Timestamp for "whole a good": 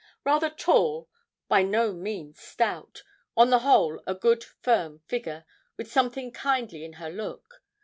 3.59-4.43